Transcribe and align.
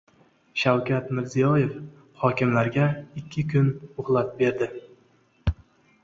Shavkat 0.59 1.09
Mirziyoyev 1.17 1.75
hokimlarga 2.21 2.87
ikki 3.21 3.43
kun 3.51 3.69
muhlat 3.99 4.33
berdi 4.39 4.71